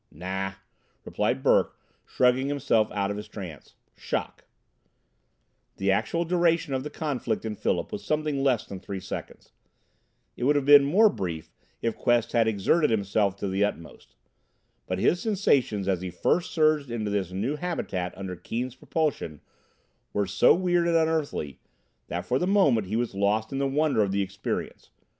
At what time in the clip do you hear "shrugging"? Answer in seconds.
2.07-2.47